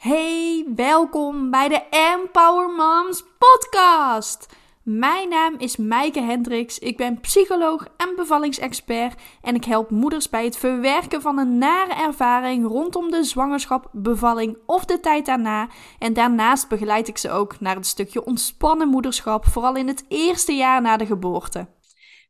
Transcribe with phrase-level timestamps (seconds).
[0.00, 4.46] Hey, welkom bij de Empower Moms podcast.
[4.82, 6.78] Mijn naam is Maaike Hendricks.
[6.78, 11.94] Ik ben psycholoog en bevallingsexpert en ik help moeders bij het verwerken van een nare
[11.94, 15.68] ervaring rondom de zwangerschap, bevalling of de tijd daarna.
[15.98, 20.52] En daarnaast begeleid ik ze ook naar het stukje ontspannen moederschap, vooral in het eerste
[20.52, 21.66] jaar na de geboorte.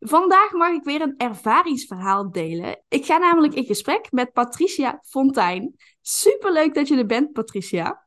[0.01, 2.83] Vandaag mag ik weer een ervaringsverhaal delen.
[2.89, 5.75] Ik ga namelijk in gesprek met Patricia Fontijn.
[6.01, 8.07] Superleuk dat je er bent, Patricia.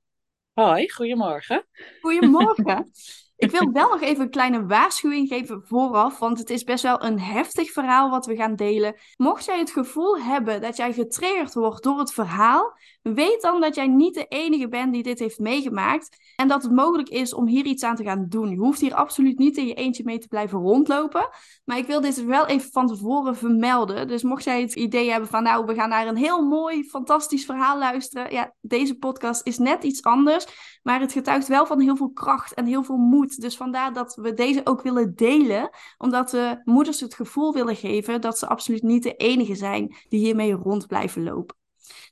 [0.54, 1.68] Hoi, goedemorgen.
[2.02, 2.92] Goedemorgen.
[3.36, 7.04] Ik wil wel nog even een kleine waarschuwing geven vooraf, want het is best wel
[7.04, 8.96] een heftig verhaal wat we gaan delen.
[9.18, 13.76] Mocht jij het gevoel hebben dat jij getriggerd wordt door het verhaal, weet dan dat
[13.76, 17.48] jij niet de enige bent die dit heeft meegemaakt en dat het mogelijk is om
[17.48, 18.50] hier iets aan te gaan doen.
[18.50, 21.30] Je hoeft hier absoluut niet in je eentje mee te blijven rondlopen,
[21.66, 24.08] maar ik wil dit wel even van tevoren vermelden.
[24.08, 27.46] Dus mocht jij het idee hebben van nou, we gaan naar een heel mooi, fantastisch
[27.46, 30.46] verhaal luisteren, ja, deze podcast is net iets anders,
[30.84, 34.16] maar het getuigt wel van heel veel kracht en heel veel moed dus vandaar dat
[34.16, 38.84] we deze ook willen delen, omdat we moeders het gevoel willen geven dat ze absoluut
[38.84, 41.63] niet de enige zijn die hiermee rond blijven lopen.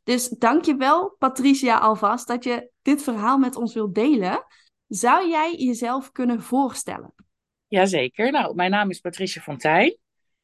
[0.03, 4.45] Dus dankjewel Patricia alvast dat je dit verhaal met ons wilt delen.
[4.87, 7.13] Zou jij jezelf kunnen voorstellen?
[7.67, 8.31] Jazeker.
[8.31, 9.97] Nou, mijn naam is Patricia Fontijn.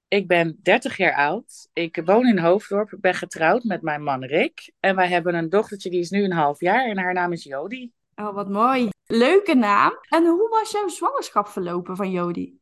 [0.07, 1.69] Ik ben 30 jaar oud.
[1.73, 2.91] Ik woon in Hoofddorp.
[2.91, 4.71] Ik ben getrouwd met mijn man Rick.
[4.79, 7.43] En wij hebben een dochtertje die is nu een half jaar en haar naam is
[7.43, 7.91] Jody.
[8.15, 8.89] Oh, wat mooi.
[9.05, 9.93] Leuke naam.
[10.09, 12.53] En hoe was jouw zwangerschap verlopen van Jody?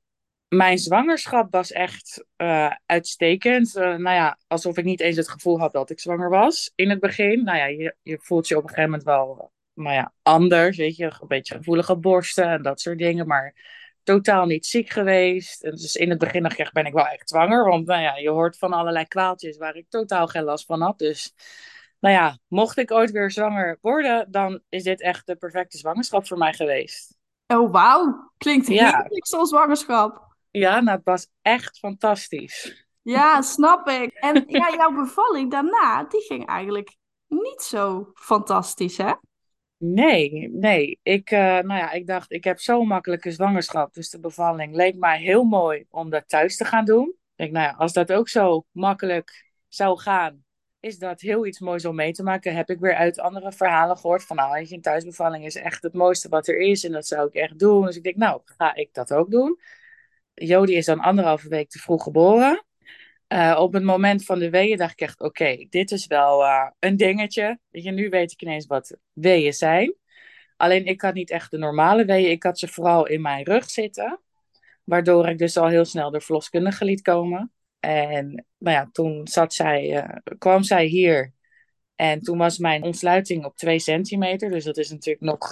[0.48, 3.76] Mijn zwangerschap was echt uh, uitstekend.
[3.76, 6.90] Uh, nou ja, alsof ik niet eens het gevoel had dat ik zwanger was in
[6.90, 7.44] het begin.
[7.44, 10.78] Nou ja, je, je voelt je op een gegeven moment wel maar ja, anders.
[10.78, 13.28] Weet je, een beetje gevoelige borsten en dat soort dingen.
[13.28, 13.56] Maar
[14.04, 15.64] totaal niet ziek geweest.
[15.64, 17.70] En dus in het begin dacht ik ben ik wel echt zwanger.
[17.70, 20.98] Want nou ja, je hoort van allerlei kwaaltjes waar ik totaal geen last van had.
[20.98, 21.34] Dus
[22.00, 26.28] nou ja, mocht ik ooit weer zwanger worden, dan is dit echt de perfecte zwangerschap
[26.28, 27.18] voor mij geweest.
[27.48, 28.32] Oh, wauw.
[28.38, 29.26] Klinkt heerlijk ja.
[29.26, 30.35] zo'n zwangerschap.
[30.56, 32.86] Ja, nou, het was echt fantastisch.
[33.02, 34.14] Ja, snap ik.
[34.14, 36.96] En ja, jouw bevalling daarna, die ging eigenlijk
[37.28, 39.14] niet zo fantastisch, hè?
[39.78, 41.00] Nee, nee.
[41.04, 43.94] Ik, uh, nou ja, ik dacht, ik heb zo'n makkelijke zwangerschap.
[43.94, 47.08] Dus de bevalling leek mij heel mooi om dat thuis te gaan doen.
[47.08, 50.44] Ik denk, nou ja, als dat ook zo makkelijk zou gaan,
[50.80, 52.56] is dat heel iets moois om mee te maken.
[52.56, 56.30] Heb ik weer uit andere verhalen gehoord van nou, een thuisbevalling is echt het mooiste
[56.30, 57.86] wat er is en dat zou ik echt doen.
[57.86, 59.60] Dus ik denk, nou, ga ik dat ook doen.
[60.36, 62.66] Jody is dan anderhalve week te vroeg geboren.
[63.28, 66.70] Uh, op het moment van de weeën dacht ik echt, oké, dit is wel uh,
[66.80, 67.60] een dingetje.
[67.70, 69.96] Je, nu weet ik ineens wat weeën zijn.
[70.58, 72.32] Alleen ik had niet echt de normale weeën.
[72.32, 74.20] Ik had ze vooral in mijn rug zitten.
[74.84, 77.52] Waardoor ik dus al heel snel de verloskundige liet komen.
[77.80, 81.34] En nou ja, toen zat zij, uh, kwam zij hier.
[81.96, 84.50] En toen was mijn ontsluiting op 2 centimeter.
[84.50, 85.52] Dus dat is natuurlijk nog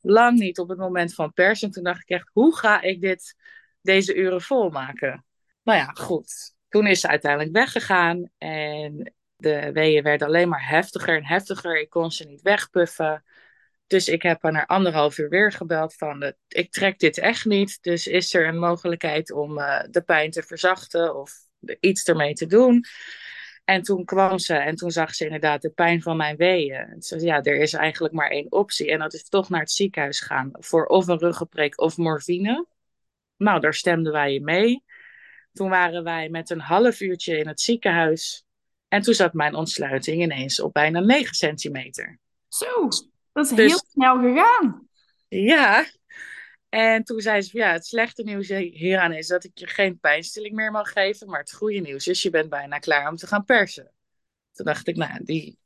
[0.00, 1.62] lang niet op het moment van pers.
[1.62, 3.36] En toen dacht ik echt, hoe ga ik dit
[3.84, 5.24] deze uren volmaken?
[5.62, 6.54] Nou ja, goed.
[6.68, 8.30] Toen is ze uiteindelijk weggegaan.
[8.38, 11.80] En de weeën werden alleen maar heftiger en heftiger.
[11.80, 13.24] Ik kon ze niet wegpuffen.
[13.86, 17.82] Dus ik heb haar anderhalf uur weer gebeld van, ik trek dit echt niet.
[17.82, 21.32] Dus is er een mogelijkheid om uh, de pijn te verzachten of
[21.80, 22.84] iets ermee te doen.
[23.64, 26.96] En toen kwam ze en toen zag ze inderdaad de pijn van mijn weeën.
[26.98, 28.90] Ze zei, ja, er is eigenlijk maar één optie.
[28.90, 32.66] En dat is toch naar het ziekenhuis gaan voor of een ruggenprik of morfine.
[33.36, 34.84] Nou, daar stemden wij mee.
[35.52, 38.44] Toen waren wij met een half uurtje in het ziekenhuis.
[38.88, 42.18] En toen zat mijn ontsluiting ineens op bijna 9 centimeter.
[42.48, 42.88] Zo,
[43.32, 44.88] dat is dus, heel snel gegaan.
[45.28, 45.86] Ja,
[46.68, 50.54] en toen zei ze, ja, het slechte nieuws hieraan is dat ik je geen pijnstilling
[50.54, 51.28] meer mag geven.
[51.28, 53.92] Maar het goede nieuws is, je bent bijna klaar om te gaan persen.
[54.52, 55.58] Toen dacht ik, nou, die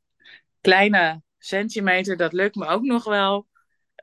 [0.61, 3.47] kleine centimeter, dat lukt me ook nog wel.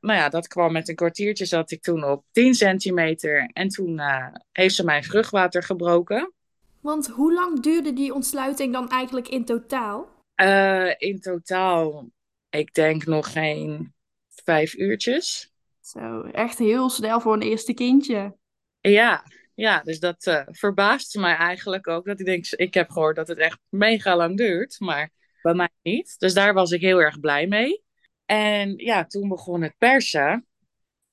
[0.06, 3.50] Nou ja, dat kwam met een kwartiertje, zat ik toen op 10 centimeter.
[3.52, 6.32] En toen uh, heeft ze mijn vruchtwater gebroken.
[6.80, 10.08] Want hoe lang duurde die ontsluiting dan eigenlijk in totaal?
[10.36, 12.10] Uh, in totaal,
[12.50, 13.94] ik denk nog geen
[14.44, 15.52] vijf uurtjes.
[15.80, 18.36] Zo, echt heel snel voor een eerste kindje.
[18.80, 19.24] Ja,
[19.54, 22.06] ja dus dat uh, verbaast mij eigenlijk ook.
[22.06, 25.10] Dat ik denk, ik heb gehoord dat het echt mega lang duurt, maar
[25.42, 26.18] bij mij niet.
[26.18, 27.84] Dus daar was ik heel erg blij mee.
[28.26, 30.46] En ja, toen begon het persen.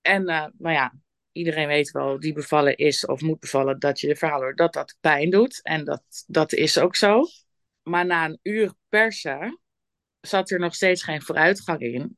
[0.01, 0.93] En uh, nou ja,
[1.31, 4.73] iedereen weet wel, die bevallen is of moet bevallen, dat je de verhaal hoort dat
[4.73, 5.61] dat pijn doet.
[5.61, 7.23] En dat, dat is ook zo.
[7.83, 9.59] Maar na een uur persen
[10.21, 12.17] zat er nog steeds geen vooruitgang in.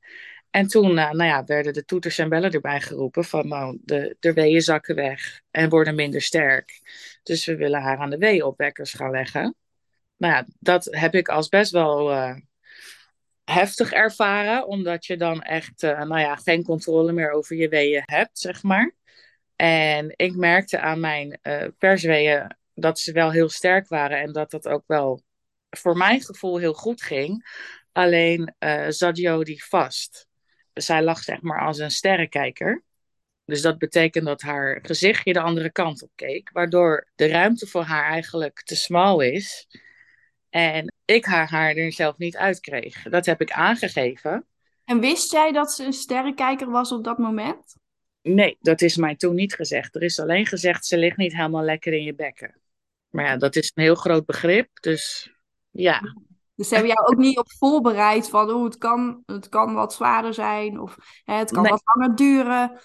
[0.50, 4.16] En toen uh, nou ja, werden de toeters en bellen erbij geroepen van nou, de,
[4.20, 6.82] de weeën zakken weg en worden minder sterk.
[7.24, 9.56] Dus we willen haar aan de weeënopwekkers gaan leggen.
[10.18, 12.36] Nou ja, dat heb ik als best wel uh,
[13.46, 18.04] heftig ervaren, omdat je dan echt, uh, nou ja, geen controle meer over je weeën
[18.06, 18.96] hebt, zeg maar.
[19.56, 24.52] En ik merkte aan mijn uh, persweeën dat ze wel heel sterk waren en dat
[24.52, 25.22] dat ook wel
[25.70, 27.46] voor mijn gevoel heel goed ging.
[27.92, 30.28] Alleen uh, zat Jodie vast.
[30.74, 32.84] Zij lag zeg maar als een sterrenkijker.
[33.46, 37.84] Dus dat betekent dat haar gezichtje de andere kant op keek, waardoor de ruimte voor
[37.84, 39.68] haar eigenlijk te smal is.
[40.56, 43.04] En ik haar haar er zelf niet uitkreeg.
[43.04, 44.46] Dat heb ik aangegeven.
[44.86, 47.76] En wist jij dat ze een sterrenkijker was op dat moment?
[48.22, 49.96] Nee, dat is mij toen niet gezegd.
[49.96, 52.62] Er is alleen gezegd, ze ligt niet helemaal lekker in je bekken.
[53.10, 55.34] Maar ja, dat is een heel groot begrip, dus
[55.72, 56.02] ja.
[56.56, 59.94] Dus ze hebben jou ook niet op voorbereid van, oh, het kan, het kan wat
[59.94, 61.72] zwaarder zijn of hè, het kan Nee.
[61.72, 62.82] wat langer duren.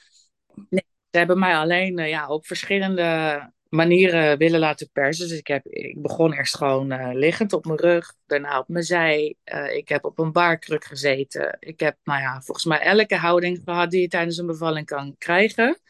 [0.68, 5.28] Nee, ze hebben mij alleen uh, ja, op verschillende manieren willen laten persen.
[5.28, 8.84] Dus ik, heb, ik begon eerst gewoon uh, liggend op mijn rug, daarna op mijn
[8.84, 9.36] zij.
[9.44, 11.56] Uh, ik heb op een baarkruk gezeten.
[11.60, 15.14] Ik heb, nou ja, volgens mij elke houding gehad die je tijdens een bevalling kan
[15.18, 15.80] krijgen.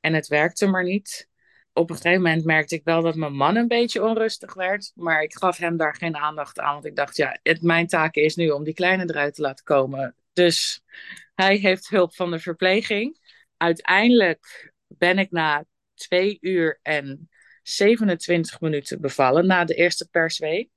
[0.00, 1.28] En het werkte maar niet.
[1.72, 4.92] Op een gegeven moment merkte ik wel dat mijn man een beetje onrustig werd.
[4.94, 6.72] Maar ik gaf hem daar geen aandacht aan.
[6.72, 9.64] Want ik dacht, ja, het, mijn taak is nu om die kleine eruit te laten
[9.64, 10.14] komen.
[10.32, 10.82] Dus
[11.34, 13.18] hij heeft hulp van de verpleging
[13.56, 17.28] uiteindelijk ben ik na twee uur en
[17.62, 20.68] 27 minuten bevallen na de eerste persweek.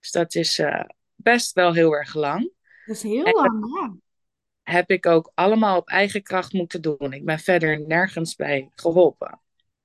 [0.00, 2.52] Dus dat is uh, best wel heel erg lang.
[2.84, 3.94] Dat is heel en lang, ja.
[4.62, 7.12] Heb ik ook allemaal op eigen kracht moeten doen.
[7.12, 9.40] Ik ben verder nergens bij geholpen.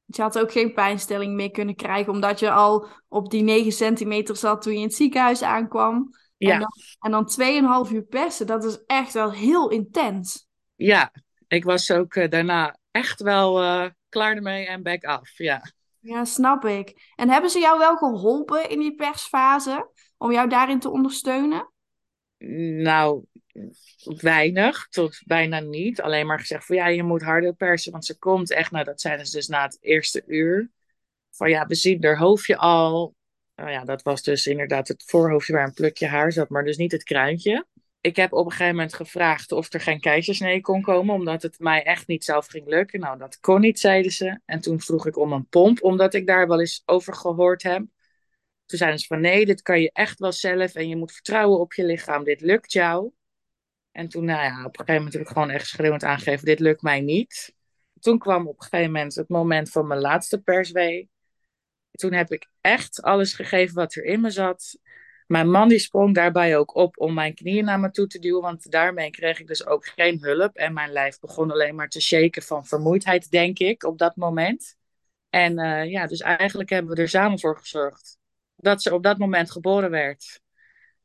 [0.06, 4.36] Je had ook geen pijnstelling meer kunnen krijgen, omdat je al op die 9 centimeter
[4.36, 6.10] zat toen je in het ziekenhuis aankwam.
[6.38, 6.54] Ja.
[6.54, 10.48] En dan, en dan 2,5 uur persen, dat is echt wel heel intens.
[10.76, 11.12] Ja,
[11.48, 15.38] ik was ook uh, daarna echt wel uh, klaar ermee en back af.
[15.38, 15.72] Ja.
[16.00, 17.14] ja, snap ik.
[17.16, 21.72] En hebben ze jou wel geholpen in die persfase om jou daarin te ondersteunen?
[22.84, 23.26] Nou,
[24.04, 26.02] weinig tot bijna niet.
[26.02, 29.02] Alleen maar gezegd van ja, je moet harder persen, want ze komt echt, nou dat
[29.02, 30.70] zijn ze dus na het eerste uur.
[31.30, 33.16] Van ja, we zien haar hoofdje al.
[33.56, 36.78] Nou ja, dat was dus inderdaad het voorhoofdje waar een plukje haar zat, maar dus
[36.78, 37.66] niet het kruintje
[38.02, 41.60] ik heb op een gegeven moment gevraagd of er geen keizersnee kon komen, omdat het
[41.60, 43.00] mij echt niet zelf ging lukken.
[43.00, 44.40] Nou, dat kon niet, zeiden ze.
[44.46, 47.86] En toen vroeg ik om een pomp, omdat ik daar wel eens over gehoord heb.
[48.66, 51.60] Toen zeiden ze van nee, dit kan je echt wel zelf en je moet vertrouwen
[51.60, 53.12] op je lichaam, dit lukt jou.
[53.92, 56.60] En toen, nou ja, op een gegeven moment heb ik gewoon echt schreeuwend aangegeven, dit
[56.60, 57.56] lukt mij niet.
[58.00, 61.10] Toen kwam op een gegeven moment het moment van mijn laatste perswee.
[61.92, 64.78] Toen heb ik echt alles gegeven wat er in me zat.
[65.32, 68.42] Mijn man die sprong daarbij ook op om mijn knieën naar me toe te duwen,
[68.42, 70.56] want daarmee kreeg ik dus ook geen hulp.
[70.56, 74.78] En mijn lijf begon alleen maar te shaken van vermoeidheid, denk ik, op dat moment.
[75.30, 78.18] En uh, ja, dus eigenlijk hebben we er samen voor gezorgd
[78.56, 80.42] dat ze op dat moment geboren werd.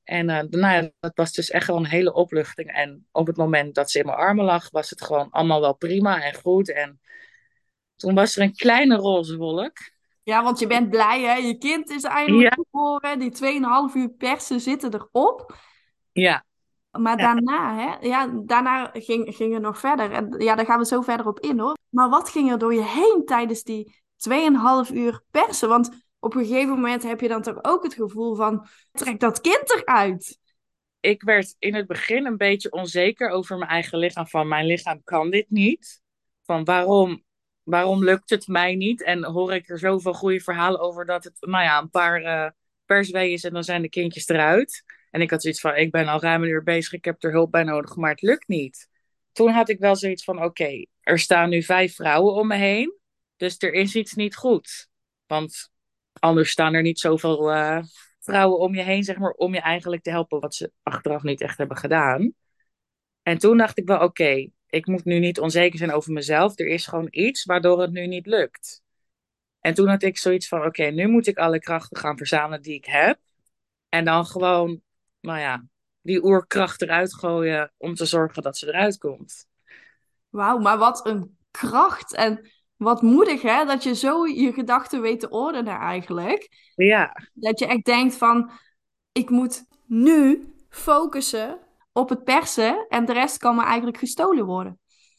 [0.04, 2.72] En uh, nou ja, dat was dus echt wel een hele opluchting.
[2.72, 5.74] En op het moment dat ze in mijn armen lag, was het gewoon allemaal wel
[5.74, 6.72] prima en goed.
[6.72, 7.00] En
[7.96, 9.78] toen was er een kleine roze wolk.
[10.26, 11.34] Ja, want je bent blij, hè?
[11.34, 12.62] Je kind is eindelijk ja.
[12.62, 13.18] geboren.
[13.18, 15.56] Die 2,5 uur persen zitten erop.
[16.12, 16.44] Ja.
[16.90, 18.06] Maar daarna, hè?
[18.06, 20.12] Ja, daarna ging, ging het nog verder.
[20.12, 21.76] En ja, daar gaan we zo verder op in, hoor.
[21.88, 24.02] Maar wat ging er door je heen tijdens die
[24.88, 25.68] 2,5 uur persen?
[25.68, 28.66] Want op een gegeven moment heb je dan toch ook het gevoel van...
[28.92, 30.38] Trek dat kind eruit.
[31.00, 34.26] Ik werd in het begin een beetje onzeker over mijn eigen lichaam.
[34.26, 36.02] Van, mijn lichaam kan dit niet.
[36.44, 37.24] Van, waarom
[37.66, 39.02] waarom lukt het mij niet?
[39.02, 42.50] En hoor ik er zoveel goede verhalen over dat het, nou ja, een paar uh,
[42.84, 44.84] perswee is en dan zijn de kindjes eruit.
[45.10, 47.30] En ik had zoiets van, ik ben al ruim een uur bezig, ik heb er
[47.30, 48.88] hulp bij nodig, maar het lukt niet.
[49.32, 52.98] Toen had ik wel zoiets van, oké, er staan nu vijf vrouwen om me heen,
[53.36, 54.88] dus er is iets niet goed.
[55.26, 55.70] Want
[56.12, 57.82] anders staan er niet zoveel uh,
[58.20, 61.40] vrouwen om je heen, zeg maar, om je eigenlijk te helpen, wat ze achteraf niet
[61.40, 62.32] echt hebben gedaan.
[63.22, 66.58] En toen dacht ik wel, oké, ik moet nu niet onzeker zijn over mezelf.
[66.58, 68.82] Er is gewoon iets waardoor het nu niet lukt.
[69.60, 72.74] En toen had ik zoiets van: oké, nu moet ik alle krachten gaan verzamelen die
[72.74, 73.18] ik heb.
[73.88, 74.80] En dan gewoon,
[75.20, 75.64] nou ja,
[76.00, 79.46] die oerkracht eruit gooien om te zorgen dat ze eruit komt.
[80.28, 85.20] Wauw, maar wat een kracht en wat moedig hè, dat je zo je gedachten weet
[85.20, 86.48] te ordenen eigenlijk.
[86.74, 87.16] Ja.
[87.32, 88.50] Dat je echt denkt van,
[89.12, 91.65] ik moet nu focussen
[91.96, 94.78] op het persen en de rest kan me eigenlijk gestolen worden.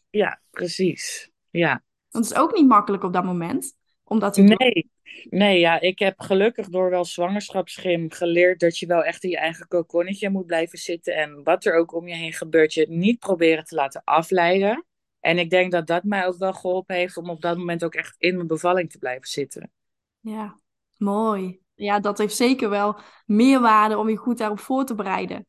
[0.10, 1.32] Ja, precies.
[1.50, 1.84] Ja.
[2.10, 3.76] Want het is ook niet makkelijk op dat moment.
[4.04, 4.38] Omdat.
[4.38, 4.92] Nee.
[5.30, 9.38] nee, ja, ik heb gelukkig door wel zwangerschapsschim geleerd dat je wel echt in je
[9.38, 11.16] eigen kokonnetje moet blijven zitten.
[11.16, 14.86] En wat er ook om je heen gebeurt, je niet proberen te laten afleiden.
[15.20, 17.96] En ik denk dat dat mij ook wel geholpen heeft om op dat moment ook
[17.96, 19.72] echt in mijn bevalling te blijven zitten.
[20.20, 20.60] Ja,
[20.98, 21.60] mooi.
[21.76, 25.48] Ja, dat heeft zeker wel meerwaarde om je goed daarop voor te bereiden.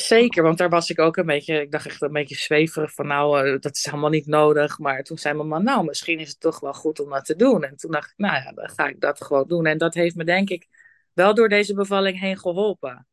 [0.00, 3.06] Zeker, want daar was ik ook een beetje, ik dacht echt een beetje zweverig van
[3.06, 4.78] nou, eh, dat is helemaal niet nodig.
[4.78, 7.36] Maar toen zei mijn man, nou, misschien is het toch wel goed om dat te
[7.36, 7.64] doen.
[7.64, 9.66] En toen dacht ik, nou ja, dan ga ik dat gewoon doen.
[9.66, 10.68] En dat heeft me denk ik
[11.12, 13.06] wel door deze bevalling heen geholpen.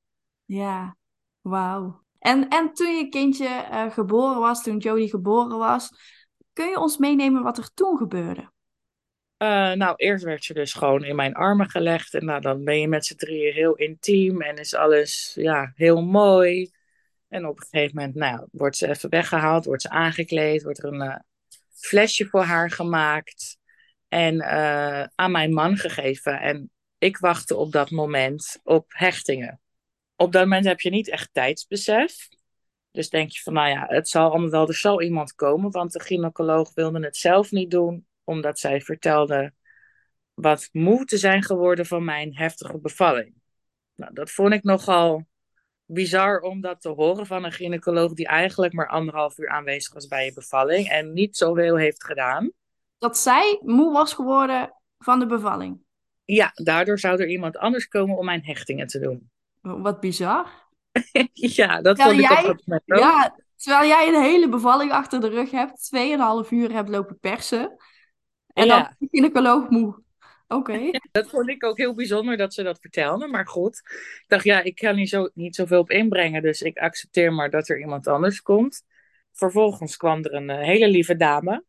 [0.45, 0.97] Ja,
[1.41, 2.03] wauw.
[2.19, 5.89] En, en toen je kindje uh, geboren was, toen Jodie geboren was,
[6.53, 8.53] kun je ons meenemen wat er toen gebeurde?
[9.37, 12.13] Uh, nou, eerst werd ze dus gewoon in mijn armen gelegd.
[12.13, 16.01] En nou, dan ben je met z'n drieën heel intiem en is alles ja, heel
[16.01, 16.71] mooi.
[17.35, 20.93] En op een gegeven moment nou, wordt ze even weggehaald, wordt ze aangekleed, wordt er
[20.93, 21.15] een uh,
[21.73, 23.57] flesje voor haar gemaakt
[24.07, 26.39] en uh, aan mijn man gegeven.
[26.39, 29.61] En ik wachtte op dat moment op hechtingen.
[30.15, 32.27] Op dat moment heb je niet echt tijdsbesef.
[32.91, 35.71] Dus denk je van, nou ja, het zal allemaal wel, er zal iemand komen.
[35.71, 39.53] Want de gynaecoloog wilde het zelf niet doen, omdat zij vertelde
[40.33, 43.33] wat moe te zijn geworden van mijn heftige bevalling.
[43.95, 45.25] Nou, dat vond ik nogal
[45.85, 50.07] bizar om dat te horen van een gynaecoloog die eigenlijk maar anderhalf uur aanwezig was
[50.07, 52.51] bij je bevalling en niet zoveel heeft gedaan.
[52.97, 55.79] Dat zij moe was geworden van de bevalling?
[56.25, 59.29] Ja, daardoor zou er iemand anders komen om mijn hechtingen te doen.
[59.61, 60.47] Wat bizar.
[61.33, 62.99] ja, dat terwijl vond ik jij, ook.
[62.99, 67.75] Ja, terwijl jij een hele bevalling achter de rug hebt, tweeënhalf uur hebt lopen persen.
[68.53, 68.81] En ja.
[68.81, 70.03] dan de gynaecoloog moe.
[70.47, 70.91] Oké.
[71.11, 73.29] dat vond ik ook heel bijzonder dat ze dat vertelden.
[73.29, 76.41] Maar goed, ik dacht, ja, ik kan hier zo, niet zoveel op inbrengen.
[76.41, 78.83] Dus ik accepteer maar dat er iemand anders komt.
[79.31, 81.65] Vervolgens kwam er een eh, hele lieve dame.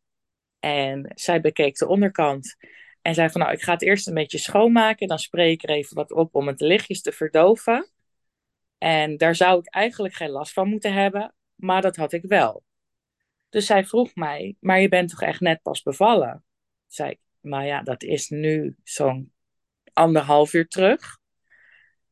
[0.59, 2.55] En zij bekeek de onderkant.
[3.01, 5.07] En zei van, nou, ik ga het eerst een beetje schoonmaken.
[5.07, 7.91] Dan spreek ik er even wat op om het lichtjes te verdoven.
[8.77, 11.33] En daar zou ik eigenlijk geen last van moeten hebben.
[11.55, 12.63] Maar dat had ik wel.
[13.49, 16.43] Dus zij vroeg mij, maar je bent toch echt net pas bevallen?
[16.87, 19.31] Zei ik, maar ja, dat is nu zo'n
[19.93, 21.17] anderhalf uur terug.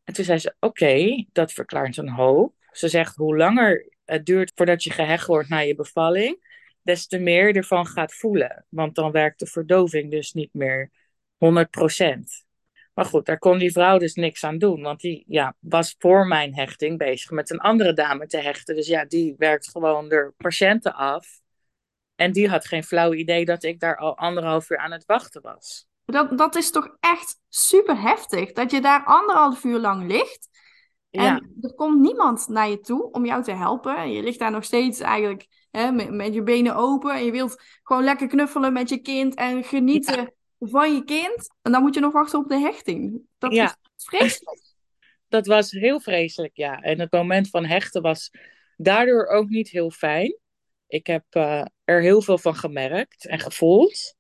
[0.04, 2.54] En toen zei ze: Oké, dat verklaart een hoop.
[2.72, 7.20] Ze zegt: Hoe langer het duurt voordat je gehecht wordt na je bevalling, des te
[7.20, 8.66] meer je ervan gaat voelen.
[8.70, 10.92] Want dan werkt de verdoving dus niet meer
[11.38, 12.46] 100%.
[12.94, 14.82] Maar goed, daar kon die vrouw dus niks aan doen.
[14.82, 18.76] Want die ja, was voor mijn hechting bezig met een andere dame te hechten.
[18.76, 21.42] Dus ja, die werkt gewoon de patiënten af.
[22.16, 25.42] En die had geen flauw idee dat ik daar al anderhalf uur aan het wachten
[25.42, 25.88] was.
[26.06, 30.50] Dat, dat is toch echt super heftig, dat je daar anderhalf uur lang ligt.
[31.10, 31.42] En ja.
[31.62, 34.12] er komt niemand naar je toe om jou te helpen.
[34.12, 37.12] Je ligt daar nog steeds eigenlijk hè, met, met je benen open.
[37.12, 41.56] En je wilt gewoon lekker knuffelen met je kind en genieten van je kind.
[41.62, 43.22] En dan moet je nog wachten op de hechting.
[43.38, 43.66] Dat ja.
[43.96, 44.74] is vreselijk.
[45.28, 46.80] Dat was heel vreselijk, ja.
[46.80, 48.32] En het moment van hechten was
[48.78, 50.38] daardoor ook niet heel fijn.
[50.88, 54.16] Ik heb uh, er heel veel van gemerkt en gevoeld.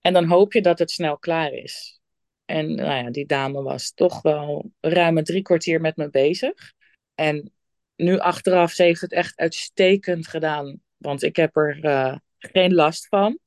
[0.00, 2.00] En dan hoop je dat het snel klaar is.
[2.44, 6.72] En nou ja, die dame was toch wel ruim drie kwartier met me bezig.
[7.14, 7.52] En
[7.96, 10.80] nu achteraf, ze heeft het echt uitstekend gedaan.
[10.96, 13.38] Want ik heb er uh, geen last van.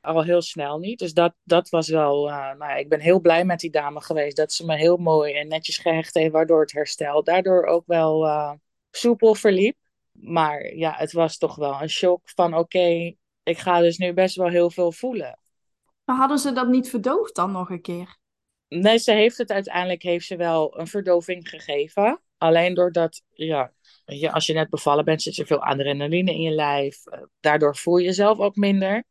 [0.00, 0.98] Al heel snel niet.
[0.98, 2.28] Dus dat, dat was wel.
[2.28, 4.36] Uh, nou ja, ik ben heel blij met die dame geweest.
[4.36, 6.32] Dat ze me heel mooi en netjes gehecht heeft.
[6.32, 8.52] Waardoor het herstel daardoor ook wel uh,
[8.90, 9.76] soepel verliep.
[10.20, 14.36] Maar ja, het was toch wel een shock van oké, ik ga dus nu best
[14.36, 15.38] wel heel veel voelen.
[16.04, 18.16] Maar hadden ze dat niet verdoofd dan nog een keer?
[18.68, 22.20] Nee, ze heeft het uiteindelijk heeft ze wel een verdoving gegeven.
[22.38, 23.72] Alleen doordat, ja,
[24.04, 27.06] je, als je net bevallen bent, zit er veel adrenaline in je lijf.
[27.06, 29.04] Eh, daardoor voel je jezelf ook minder.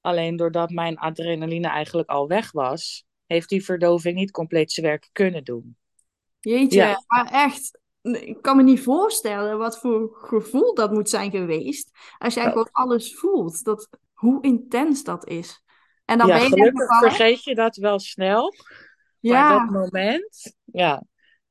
[0.00, 5.08] Alleen doordat mijn adrenaline eigenlijk al weg was, heeft die verdoving niet compleet zijn werk
[5.12, 5.76] kunnen doen.
[6.40, 7.04] Jeetje, ja.
[7.06, 7.78] maar echt,
[8.14, 11.90] ik kan me niet voorstellen wat voor gevoel dat moet zijn geweest.
[12.18, 13.64] Als jij gewoon alles voelt.
[13.64, 15.62] Dat, hoe intens dat is.
[16.04, 18.54] En dan ja, ben je vergeet je dat wel snel.
[19.20, 19.48] Ja.
[19.48, 21.02] Maar dat moment, ja.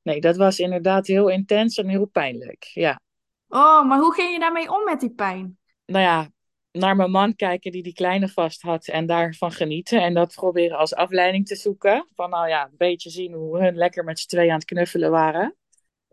[0.02, 2.64] Nee, dat was inderdaad heel intens en heel pijnlijk.
[2.64, 3.00] Ja.
[3.48, 5.58] Oh, maar hoe ging je daarmee om met die pijn?
[5.86, 6.30] Nou ja,
[6.72, 10.02] naar mijn man kijken die die kleine vast had en daarvan genieten.
[10.02, 12.08] En dat proberen als afleiding te zoeken.
[12.16, 15.12] Van nou ja, een beetje zien hoe hun lekker met z'n twee aan het knuffelen
[15.12, 15.56] waren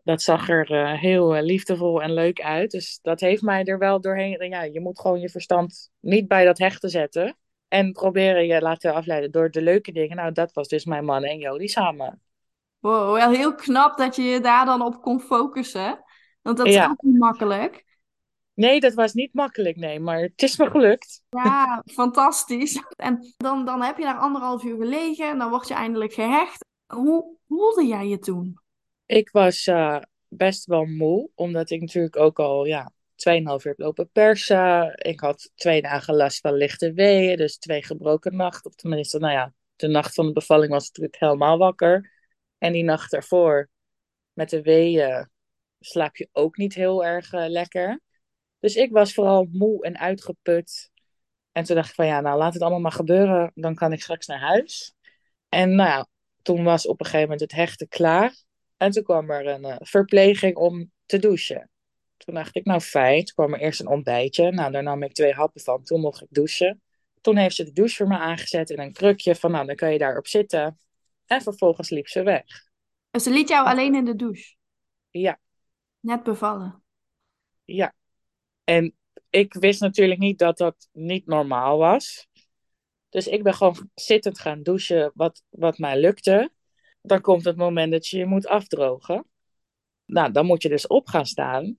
[0.02, 2.70] dat zag er uh, heel uh, liefdevol en leuk uit.
[2.70, 4.48] Dus dat heeft mij er wel doorheen.
[4.48, 7.36] Ja, je moet gewoon je verstand niet bij dat hechten zetten.
[7.68, 10.16] En proberen je laten afleiden door de leuke dingen.
[10.16, 12.20] Nou, dat was dus mijn man en Jody samen.
[12.78, 16.04] Wow, wel heel knap dat je je daar dan op kon focussen.
[16.42, 17.84] Want dat is ook niet makkelijk.
[18.54, 20.00] Nee, dat was niet makkelijk, nee.
[20.00, 21.22] Maar het is me gelukt.
[21.28, 22.82] Ja, fantastisch.
[22.96, 26.64] En dan, dan heb je daar anderhalf uur gelegen en dan word je eindelijk gehecht.
[26.86, 28.61] Hoe voelde jij je toen?
[29.12, 33.78] Ik was uh, best wel moe, omdat ik natuurlijk ook al ja, 2,5 uur heb
[33.78, 34.92] lopen persen.
[34.96, 38.70] Ik had twee dagen last van lichte weeën, dus twee gebroken nachten.
[38.70, 42.12] Of tenminste, nou ja, de nacht van de bevalling was natuurlijk helemaal wakker.
[42.58, 43.68] En die nacht daarvoor,
[44.32, 45.30] met de weeën,
[45.80, 48.00] slaap je ook niet heel erg eh, lekker.
[48.58, 50.90] Dus ik was vooral moe en uitgeput.
[51.52, 53.52] En toen dacht ik van ja, nou laat het allemaal maar gebeuren.
[53.54, 54.94] Dan kan ik straks naar huis.
[55.48, 56.06] En nou ja,
[56.42, 58.50] toen was op een gegeven moment het hechten klaar.
[58.82, 61.70] En toen kwam er een uh, verpleging om te douchen.
[62.16, 63.24] Toen dacht ik, nou fijn.
[63.24, 64.52] Toen kwam er eerst een ontbijtje.
[64.52, 65.82] Nou, daar nam ik twee happen van.
[65.82, 66.82] Toen mocht ik douchen.
[67.20, 69.34] Toen heeft ze de douche voor me aangezet in een krukje.
[69.34, 70.78] Van nou, dan kan je daarop zitten.
[71.26, 72.44] En vervolgens liep ze weg.
[73.10, 74.54] Dus ze liet jou alleen in de douche?
[75.10, 75.40] Ja.
[76.00, 76.82] Net bevallen?
[77.64, 77.94] Ja.
[78.64, 78.94] En
[79.30, 82.28] ik wist natuurlijk niet dat dat niet normaal was.
[83.08, 86.50] Dus ik ben gewoon zittend gaan douchen, wat, wat mij lukte.
[87.02, 89.26] Dan komt het moment dat je je moet afdrogen.
[90.04, 91.78] Nou, dan moet je dus op gaan staan.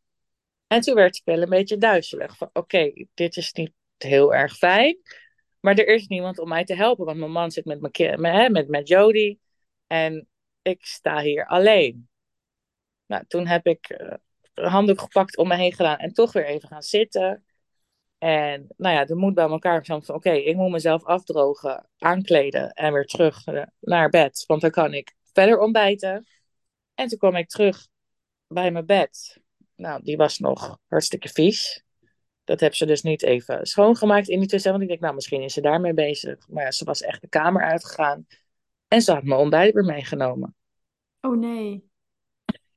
[0.68, 2.38] En toen werd ik wel een beetje duizelig.
[2.38, 4.98] Van oké, dit is niet heel erg fijn.
[5.60, 7.06] Maar er is niemand om mij te helpen.
[7.06, 9.38] Want mijn man zit met, mijn, met, met, met Jody.
[9.88, 10.28] En
[10.62, 12.10] ik sta hier alleen.
[13.06, 14.14] Nou, toen heb ik uh,
[14.54, 15.98] een handdoek gepakt om me heen gedaan.
[15.98, 17.46] En toch weer even gaan zitten.
[18.24, 22.94] En nou ja, de moed bij elkaar van oké, ik moet mezelf afdrogen, aankleden en
[22.94, 24.44] weer terug uh, naar bed.
[24.48, 26.28] Want dan kan ik verder ontbijten.
[26.94, 27.88] En toen kwam ik terug
[28.48, 29.38] bij mijn bed.
[29.76, 31.84] Nou, die was nog hartstikke vies.
[32.44, 34.72] Dat heb ze dus niet even schoongemaakt in die tussen.
[34.72, 36.48] Want ik denk, nou, misschien is ze daarmee bezig.
[36.48, 38.28] Maar ja, ze was echt de kamer uitgegaan.
[38.88, 40.56] En ze had mijn ontbijt weer meegenomen.
[41.22, 41.90] Oh nee.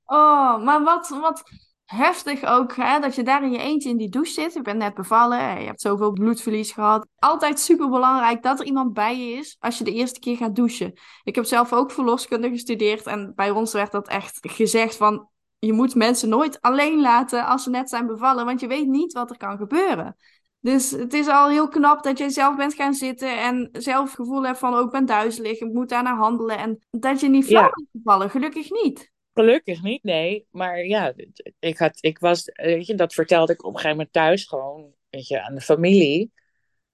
[0.04, 1.42] Oh, maar wat, wat
[1.86, 4.52] heftig ook, hè, dat je daar in je eentje in die douche zit.
[4.52, 7.06] Je bent net bevallen, je hebt zoveel bloedverlies gehad.
[7.18, 10.56] Altijd super belangrijk dat er iemand bij je is als je de eerste keer gaat
[10.56, 10.92] douchen.
[11.22, 15.28] Ik heb zelf ook verloskunde gestudeerd en bij ons werd dat echt gezegd van
[15.58, 19.12] je moet mensen nooit alleen laten als ze net zijn bevallen, want je weet niet
[19.12, 20.16] wat er kan gebeuren.
[20.60, 24.14] Dus het is al heel knap dat jij zelf bent gaan zitten en zelf het
[24.14, 26.58] gevoel hebt van, ook oh, ben duizelig, ik moet daarna handelen.
[26.58, 27.70] En dat je niet flauw ja.
[27.74, 29.14] bent gevallen, gelukkig niet.
[29.38, 30.46] Gelukkig niet, nee.
[30.50, 31.14] Maar ja,
[31.58, 34.94] ik, had, ik was, weet je, dat vertelde ik op een gegeven moment thuis gewoon,
[35.10, 36.32] weet je, aan de familie.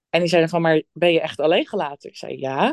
[0.09, 2.09] En die zeiden van, maar ben je echt alleen gelaten?
[2.09, 2.69] Ik zei, ja.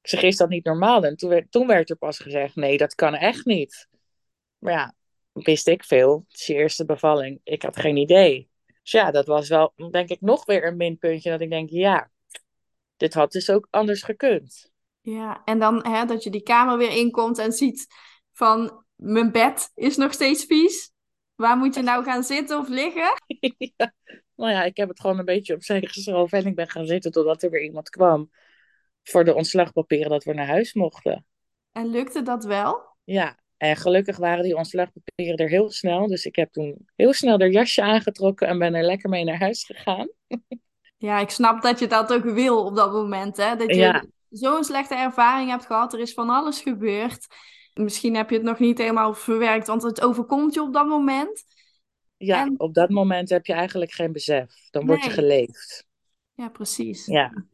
[0.00, 1.04] Ik zeg, is dat niet normaal?
[1.04, 3.88] En toen werd, toen werd er pas gezegd, nee, dat kan echt niet.
[4.58, 4.94] Maar ja,
[5.32, 6.24] wist ik veel.
[6.28, 7.40] Het is je eerste bevalling.
[7.44, 8.50] Ik had geen idee.
[8.82, 11.30] Dus ja, dat was wel, denk ik, nog weer een minpuntje.
[11.30, 12.10] Dat ik denk, ja,
[12.96, 14.70] dit had dus ook anders gekund.
[15.00, 17.86] Ja, en dan hè, dat je die kamer weer inkomt en ziet
[18.32, 20.92] van, mijn bed is nog steeds vies.
[21.34, 23.12] Waar moet je nou gaan zitten of liggen?
[23.76, 23.92] ja,
[24.34, 27.12] nou ja, ik heb het gewoon een beetje opzij geschoven en ik ben gaan zitten
[27.12, 28.30] totdat er weer iemand kwam
[29.02, 31.24] voor de ontslagpapieren dat we naar huis mochten.
[31.72, 32.96] En lukte dat wel?
[33.04, 36.06] Ja, en gelukkig waren die ontslagpapieren er heel snel.
[36.06, 39.38] Dus ik heb toen heel snel er jasje aangetrokken en ben er lekker mee naar
[39.38, 40.08] huis gegaan.
[40.96, 43.36] Ja, ik snap dat je dat ook wil op dat moment.
[43.36, 43.56] Hè?
[43.56, 45.92] Dat je zo'n slechte ervaring hebt gehad.
[45.92, 47.26] Er is van alles gebeurd.
[47.74, 51.44] Misschien heb je het nog niet helemaal verwerkt, want het overkomt je op dat moment.
[52.16, 52.54] Ja, en...
[52.60, 54.54] op dat moment heb je eigenlijk geen besef.
[54.70, 55.86] Dan word je geleefd.
[56.34, 57.06] Ja, precies.
[57.06, 57.44] Ja.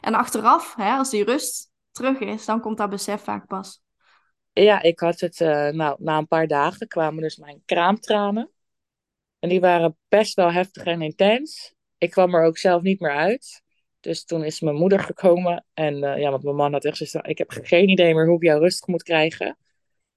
[0.00, 3.82] En achteraf, hè, als die rust terug is, dan komt dat besef vaak pas.
[4.52, 8.50] Ja, ik had het, uh, nou, na een paar dagen kwamen dus mijn kraamtranen.
[9.38, 11.74] En die waren best wel heftig en intens.
[11.98, 13.61] Ik kwam er ook zelf niet meer uit.
[14.02, 15.64] Dus toen is mijn moeder gekomen.
[15.74, 18.36] En uh, ja, want mijn man had echt gezegd, ik heb geen idee meer hoe
[18.36, 19.56] ik jou rustig moet krijgen.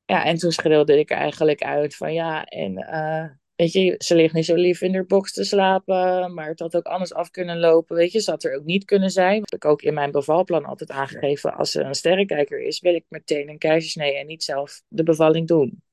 [0.05, 4.33] Ja, en toen schreeuwde ik eigenlijk uit van ja, en uh, weet je, ze ligt
[4.33, 7.59] niet zo lief in haar box te slapen, maar het had ook anders af kunnen
[7.59, 9.35] lopen, weet je, ze had er ook niet kunnen zijn.
[9.35, 13.05] Heb ik ook in mijn bevalplan altijd aangegeven, als ze een sterrenkijker is, wil ik
[13.07, 15.83] meteen een keizersnee en niet zelf de bevalling doen.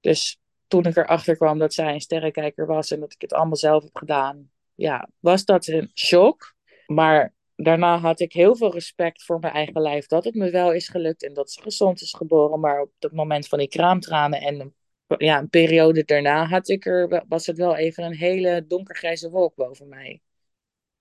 [0.00, 3.56] Dus toen ik erachter kwam dat zij een sterrenkijker was en dat ik het allemaal
[3.56, 6.54] zelf heb gedaan, ja, was dat een shock.
[6.86, 10.72] Maar daarna had ik heel veel respect voor mijn eigen lijf dat het me wel
[10.72, 12.60] is gelukt en dat ze gezond is geboren.
[12.60, 14.74] Maar op het moment van die kraamtranen en
[15.18, 19.54] ja, een periode daarna had ik er, was het wel even een hele donkergrijze wolk
[19.54, 20.20] boven mij.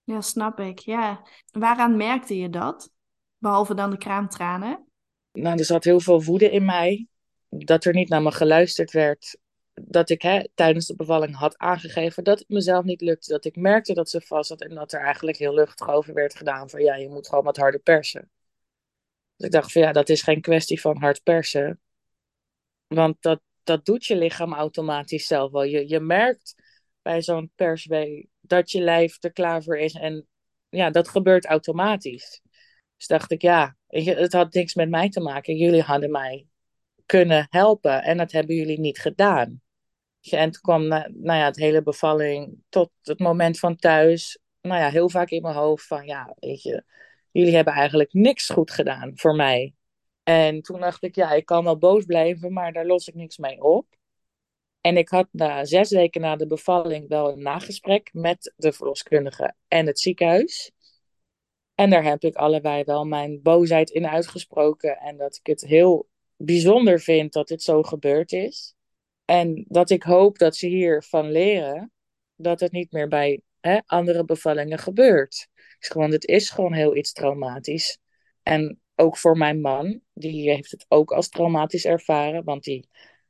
[0.03, 0.79] Ja, snap ik.
[0.79, 1.27] Ja.
[1.51, 2.91] Waaraan merkte je dat?
[3.37, 4.87] Behalve dan de kraamtranen?
[5.31, 7.07] Nou, er zat heel veel woede in mij.
[7.49, 9.37] Dat er niet naar me geluisterd werd.
[9.73, 13.31] Dat ik hè, tijdens de bevalling had aangegeven dat het mezelf niet lukte.
[13.31, 16.35] Dat ik merkte dat ze vast zat en dat er eigenlijk heel luchtig over werd
[16.35, 16.69] gedaan.
[16.69, 18.29] Van ja, je moet gewoon wat harder persen.
[19.35, 21.79] Dus ik dacht van ja, dat is geen kwestie van hard persen.
[22.87, 25.63] Want dat, dat doet je lichaam automatisch zelf wel.
[25.63, 26.55] Je, je merkt
[27.01, 29.93] bij zo'n perswee dat je lijf er klaar voor is.
[29.93, 30.27] En
[30.69, 32.41] ja, dat gebeurt automatisch.
[32.97, 35.55] Dus dacht ik, ja, het had niks met mij te maken.
[35.55, 36.47] Jullie hadden mij
[37.05, 39.61] kunnen helpen en dat hebben jullie niet gedaan.
[40.31, 44.39] En toen kwam nou ja, het hele bevalling tot het moment van thuis.
[44.61, 46.83] Nou ja, heel vaak in mijn hoofd van, ja, weet je,
[47.31, 49.73] jullie hebben eigenlijk niks goed gedaan voor mij.
[50.23, 53.37] En toen dacht ik, ja, ik kan wel boos blijven, maar daar los ik niks
[53.37, 53.87] mee op.
[54.81, 59.55] En ik had na zes weken na de bevalling wel een nagesprek met de verloskundige
[59.67, 60.71] en het ziekenhuis.
[61.75, 64.97] En daar heb ik allebei wel mijn boosheid in uitgesproken.
[64.97, 68.75] En dat ik het heel bijzonder vind dat dit zo gebeurd is.
[69.25, 71.91] En dat ik hoop dat ze hiervan leren
[72.35, 75.47] dat het niet meer bij hè, andere bevallingen gebeurt.
[75.93, 77.99] Want het is gewoon heel iets traumatisch.
[78.43, 82.43] En ook voor mijn man, die heeft het ook als traumatisch ervaren.
[82.43, 82.87] Want die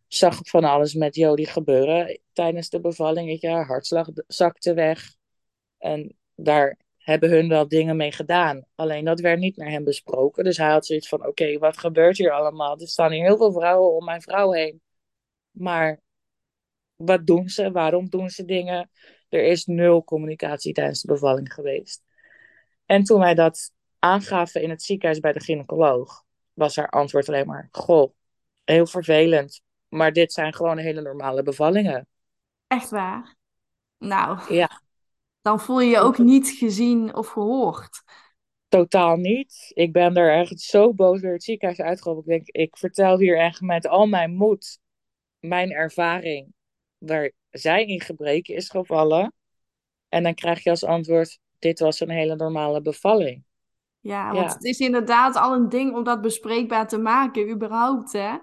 [0.07, 3.41] zag van alles met Jody gebeuren tijdens de bevalling.
[3.41, 5.15] Je, haar hartslag zakte weg.
[5.77, 8.65] En daar hebben hun wel dingen mee gedaan.
[8.75, 10.43] Alleen dat werd niet naar hem besproken.
[10.43, 12.79] Dus hij had zoiets van: oké, wat gebeurt hier allemaal?
[12.79, 14.81] Er staan hier heel veel vrouwen om mijn vrouw heen.
[15.51, 15.99] Maar
[16.95, 17.71] wat doen ze?
[17.71, 18.89] Waarom doen ze dingen?
[19.29, 22.03] Er is nul communicatie tijdens de bevalling geweest.
[22.85, 27.47] En toen wij dat aangaven in het ziekenhuis bij de gynaecoloog, was haar antwoord alleen
[27.47, 28.13] maar: Goh,
[28.63, 29.61] heel vervelend.
[29.89, 32.07] Maar dit zijn gewoon hele normale bevallingen.
[32.67, 33.35] Echt waar?
[33.97, 34.82] Nou, ja.
[35.43, 38.03] Dan voel je je ook niet gezien of gehoord.
[38.67, 39.71] Totaal niet.
[39.73, 41.99] Ik ben er echt zo boos door het ziekenhuis.
[41.99, 44.79] Ik denk, ik vertel hier echt met al mijn moed,
[45.39, 46.53] mijn ervaring,
[46.97, 49.33] waar zij in gebreken is gevallen.
[50.09, 53.43] En dan krijg je als antwoord, dit was een hele normale bevalling.
[53.99, 58.35] Ja, want het is inderdaad al een ding om dat bespreekbaar te maken, überhaupt, hè?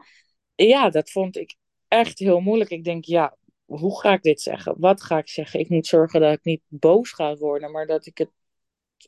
[0.55, 1.57] Ja, dat vond ik
[1.89, 2.71] echt heel moeilijk.
[2.71, 3.37] Ik denk, ja,
[3.79, 4.75] hoe ga ik dit zeggen?
[4.79, 5.61] Wat ga ik zeggen?
[5.61, 8.31] Ik moet zorgen dat ik niet boos ga worden, maar dat ik het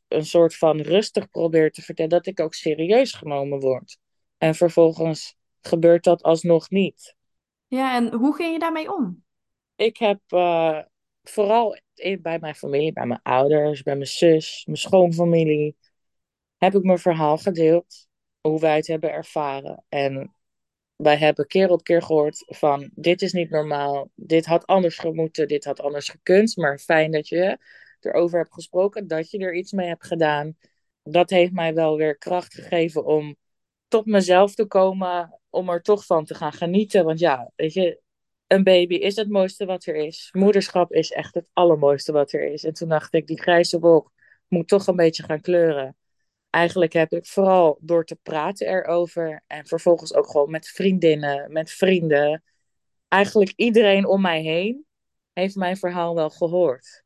[0.09, 3.99] een soort van rustig probeer te vertellen, dat ik ook serieus genomen word.
[4.39, 7.17] En vervolgens gebeurt dat alsnog niet.
[7.67, 9.25] Ja, en hoe ging je daarmee om?
[9.77, 10.79] Ik heb uh,
[11.23, 11.79] vooral
[12.21, 15.77] bij mijn familie, bij mijn ouders, bij mijn zus, mijn schoonfamilie,
[16.57, 18.07] heb ik mijn verhaal gedeeld.
[18.41, 19.85] Hoe wij het hebben ervaren.
[19.89, 20.35] En
[21.03, 25.49] wij hebben keer op keer gehoord van dit is niet normaal, dit had anders gemoeten,
[25.49, 26.57] dit had anders gekund.
[26.57, 27.59] Maar fijn dat je
[28.01, 30.57] erover hebt gesproken, dat je er iets mee hebt gedaan.
[31.03, 33.37] Dat heeft mij wel weer kracht gegeven om
[33.89, 37.05] tot mezelf te komen, om er toch van te gaan genieten.
[37.05, 38.01] Want ja, weet je,
[38.47, 40.29] een baby is het mooiste wat er is.
[40.33, 42.65] Moederschap is echt het allermooiste wat er is.
[42.65, 44.13] En toen dacht ik, die grijze wolk
[44.49, 45.97] moet toch een beetje gaan kleuren.
[46.53, 51.71] Eigenlijk heb ik vooral door te praten erover en vervolgens ook gewoon met vriendinnen, met
[51.71, 52.43] vrienden.
[53.09, 54.87] Eigenlijk iedereen om mij heen
[55.33, 57.05] heeft mijn verhaal wel gehoord.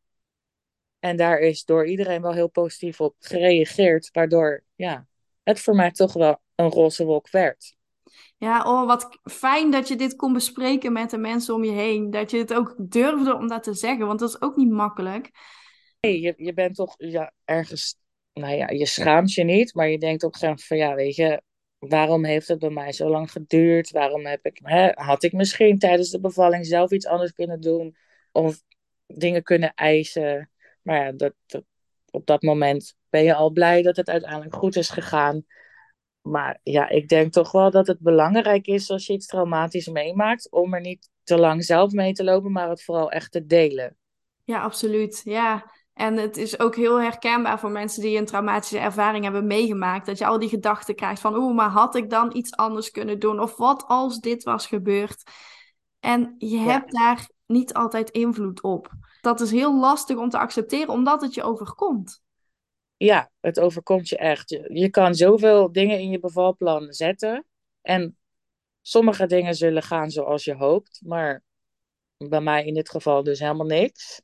[0.99, 5.07] En daar is door iedereen wel heel positief op gereageerd, waardoor ja,
[5.43, 7.77] het voor mij toch wel een roze wolk werd.
[8.37, 12.11] Ja, oh, wat fijn dat je dit kon bespreken met de mensen om je heen.
[12.11, 15.31] Dat je het ook durfde om dat te zeggen, want dat is ook niet makkelijk.
[16.01, 17.99] Nee, je, je bent toch ja, ergens,
[18.40, 21.42] nou ja, je schaamt je niet, maar je denkt ook gewoon van ja, weet je,
[21.79, 23.90] waarom heeft het bij mij zo lang geduurd?
[23.90, 27.96] Waarom heb ik, hè, had ik misschien tijdens de bevalling zelf iets anders kunnen doen
[28.33, 28.62] of
[29.07, 30.51] dingen kunnen eisen?
[30.83, 31.64] Maar ja, dat, dat,
[32.11, 35.44] op dat moment ben je al blij dat het uiteindelijk goed is gegaan.
[36.20, 40.51] Maar ja, ik denk toch wel dat het belangrijk is als je iets traumatisch meemaakt,
[40.51, 43.96] om er niet te lang zelf mee te lopen, maar het vooral echt te delen.
[44.44, 45.20] Ja, absoluut.
[45.25, 45.70] Ja.
[45.97, 50.07] En het is ook heel herkenbaar voor mensen die een traumatische ervaring hebben meegemaakt.
[50.07, 53.19] Dat je al die gedachten krijgt van, oeh, maar had ik dan iets anders kunnen
[53.19, 53.41] doen?
[53.41, 55.23] Of wat als dit was gebeurd?
[56.01, 58.91] En je hebt daar niet altijd invloed op.
[59.21, 62.25] Dat is heel lastig om te accepteren, omdat het je overkomt
[62.97, 64.51] ja, het overkomt je echt.
[64.51, 67.45] Je, je kan zoveel dingen in je bevalplan zetten.
[67.81, 68.19] En
[68.81, 71.01] sommige dingen zullen gaan zoals je hoopt.
[71.05, 71.43] Maar
[72.17, 74.23] bij mij in dit geval dus helemaal niks.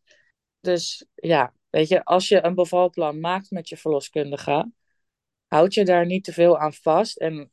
[0.60, 4.72] Dus ja, weet je, als je een bevalplan maakt met je verloskundige,
[5.46, 7.16] houd je daar niet te veel aan vast.
[7.16, 7.52] En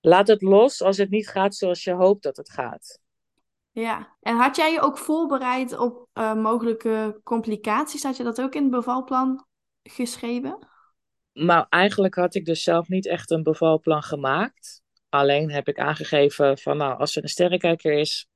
[0.00, 2.98] laat het los als het niet gaat zoals je hoopt dat het gaat.
[3.70, 8.02] Ja, en had jij je ook voorbereid op uh, mogelijke complicaties?
[8.02, 9.46] Had je dat ook in het bevalplan
[9.82, 10.68] geschreven?
[11.32, 14.82] Nou, eigenlijk had ik dus zelf niet echt een bevalplan gemaakt.
[15.08, 18.28] Alleen heb ik aangegeven van, nou, als er een sterrenkijker is,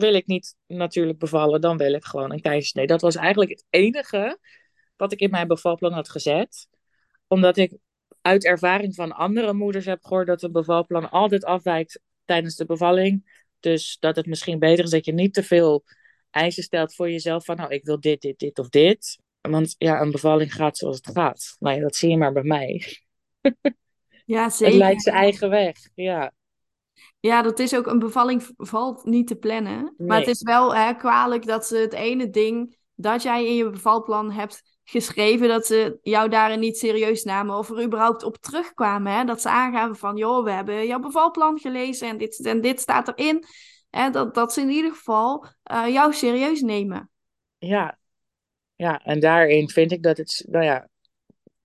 [0.00, 2.86] wil ik niet natuurlijk bevallen, dan wil ik gewoon een keizersnee.
[2.86, 4.38] Dat was eigenlijk het enige
[4.96, 6.68] wat ik in mijn bevalplan had gezet.
[7.26, 7.76] Omdat ik
[8.20, 13.44] uit ervaring van andere moeders heb gehoord dat een bevalplan altijd afwijkt tijdens de bevalling.
[13.60, 15.84] Dus dat het misschien beter is dat je niet te veel
[16.30, 19.18] eisen stelt voor jezelf van, nou, ik wil dit, dit, dit of dit.
[19.40, 21.56] Want ja, een bevalling gaat zoals het gaat.
[21.58, 22.82] Nou ja, dat zie je maar bij mij.
[24.28, 24.66] Ja, zeker.
[24.66, 26.32] Het leidt zijn eigen weg, ja.
[27.20, 29.94] Ja, dat is ook, een bevalling valt niet te plannen.
[29.96, 33.70] Maar het is wel hè, kwalijk dat ze het ene ding dat jij in je
[33.70, 39.12] bevalplan hebt geschreven, dat ze jou daarin niet serieus namen of er überhaupt op terugkwamen.
[39.12, 39.24] Hè?
[39.24, 43.08] Dat ze aangaven van, joh, we hebben jouw bevalplan gelezen en dit en dit staat
[43.08, 43.44] erin.
[43.90, 47.10] Hè, dat, dat ze in ieder geval uh, jou serieus nemen.
[47.58, 47.98] Ja.
[48.76, 50.88] ja, en daarin vind ik dat het, nou ja,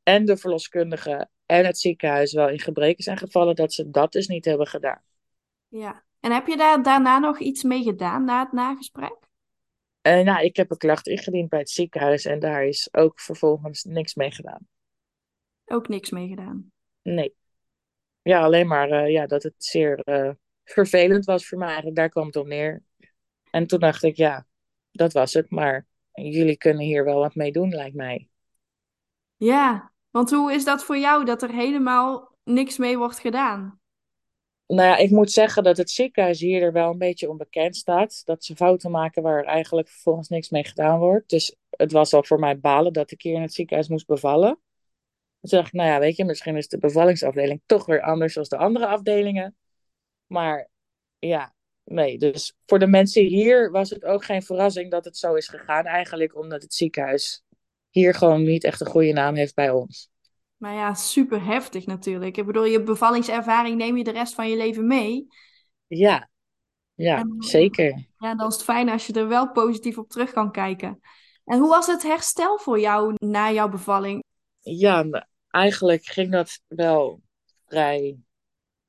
[0.03, 4.27] en de verloskundige en het ziekenhuis wel in gebreken zijn gevallen dat ze dat dus
[4.27, 5.01] niet hebben gedaan.
[5.73, 9.17] Ja, en heb je daar daarna nog iets mee gedaan na het nagesprek?
[10.07, 13.83] Uh, nou, ik heb een klacht ingediend bij het ziekenhuis en daar is ook vervolgens
[13.83, 14.67] niks mee gedaan.
[15.65, 16.71] Ook niks mee gedaan?
[17.01, 17.35] Nee.
[18.21, 20.31] Ja, alleen maar uh, ja, dat het zeer uh,
[20.63, 21.67] vervelend was voor mij.
[21.67, 22.83] Eigenlijk, daar kwam het op neer.
[23.51, 24.45] En toen dacht ik, ja,
[24.91, 25.49] dat was het.
[25.49, 28.27] Maar jullie kunnen hier wel wat mee doen, lijkt mij.
[29.35, 33.81] Ja, want hoe is dat voor jou dat er helemaal niks mee wordt gedaan?
[34.73, 38.21] Nou ja, ik moet zeggen dat het ziekenhuis hier er wel een beetje onbekend staat.
[38.25, 41.29] Dat ze fouten maken waar eigenlijk vervolgens niks mee gedaan wordt.
[41.29, 44.59] Dus het was al voor mij balen dat ik hier in het ziekenhuis moest bevallen.
[45.39, 48.45] Toen dacht ik, nou ja, weet je, misschien is de bevallingsafdeling toch weer anders dan
[48.47, 49.55] de andere afdelingen.
[50.27, 50.69] Maar
[51.19, 52.17] ja, nee.
[52.17, 55.85] Dus voor de mensen hier was het ook geen verrassing dat het zo is gegaan.
[55.85, 57.43] Eigenlijk omdat het ziekenhuis
[57.89, 60.12] hier gewoon niet echt een goede naam heeft bij ons.
[60.63, 62.37] Maar ja, super heftig natuurlijk.
[62.37, 65.27] Ik bedoel, je bevallingservaring neem je de rest van je leven mee.
[65.87, 66.29] Ja,
[66.93, 68.07] ja, en, zeker.
[68.17, 70.99] Ja, dan is het fijn als je er wel positief op terug kan kijken.
[71.45, 74.23] En hoe was het herstel voor jou na jouw bevalling?
[74.59, 77.21] Ja, eigenlijk ging dat wel
[77.65, 78.17] vrij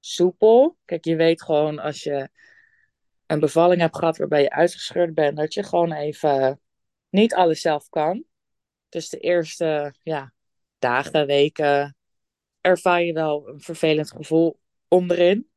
[0.01, 0.77] soepel.
[0.85, 2.29] Kijk, je weet gewoon als je
[3.27, 6.61] een bevalling hebt gehad waarbij je uitgescheurd bent, dat je gewoon even
[7.09, 8.25] niet alles zelf kan.
[8.89, 10.34] Dus de eerste ja,
[10.85, 11.97] dagen, weken
[12.61, 15.49] ervaar je wel een vervelend gevoel onderin.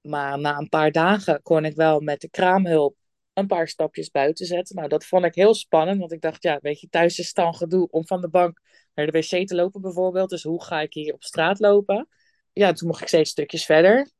[0.00, 2.96] Maar na een paar dagen kon ik wel met de kraamhulp
[3.32, 4.76] een paar stapjes buiten zetten.
[4.76, 7.34] Nou, dat vond ik heel spannend, want ik dacht, ja, weet je, thuis is het
[7.34, 8.60] dan gedoe om van de bank
[8.94, 10.30] naar de wc te lopen bijvoorbeeld.
[10.30, 12.08] Dus hoe ga ik hier op straat lopen?
[12.52, 14.10] Ja, toen mocht ik steeds stukjes verder.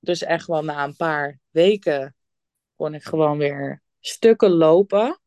[0.00, 2.16] Dus echt wel na een paar weken
[2.76, 5.20] kon ik gewoon weer stukken lopen.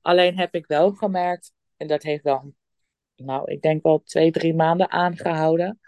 [0.00, 2.54] Alleen heb ik wel gemerkt, en dat heeft wel,
[3.24, 5.80] nou, ik denk wel twee, drie maanden aangehouden,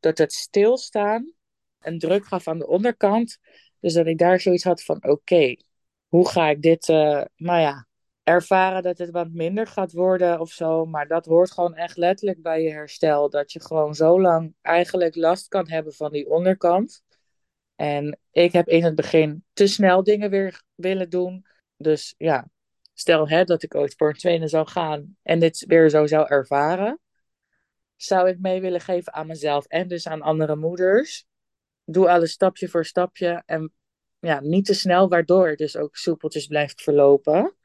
[0.00, 1.32] dat het stilstaan
[1.80, 3.38] een druk gaf aan de onderkant.
[3.80, 5.56] Dus dat ik daar zoiets had van, oké,
[6.08, 7.86] hoe ga ik dit, uh, nou ja,
[8.22, 10.84] ervaren dat het wat minder gaat worden of zo.
[10.86, 13.30] Maar dat hoort gewoon echt letterlijk bij je herstel.
[13.30, 17.02] Dat je gewoon zo lang eigenlijk last kan hebben van die onderkant.
[17.76, 21.46] En ik heb in het begin te snel dingen weer willen doen.
[21.76, 22.48] Dus ja,
[22.94, 26.26] stel hè, dat ik ooit voor een tweede zou gaan en dit weer zo zou
[26.28, 27.00] ervaren.
[27.96, 31.26] Zou ik mee willen geven aan mezelf en dus aan andere moeders.
[31.84, 33.72] Doe alles stapje voor stapje en
[34.18, 37.56] ja, niet te snel, waardoor het dus ook soepeltjes blijft verlopen.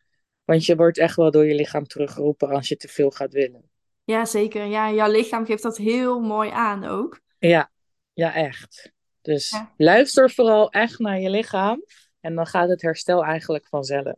[0.44, 3.70] Want je wordt echt wel door je lichaam teruggeroepen als je te veel gaat willen.
[4.04, 4.66] Ja, zeker.
[4.66, 7.20] Ja, jouw lichaam geeft dat heel mooi aan ook.
[7.40, 7.72] Ja,
[8.14, 8.92] ja echt.
[9.22, 11.84] Dus luister vooral echt naar je lichaam.
[12.20, 14.16] En dan gaat het herstel eigenlijk vanzelf.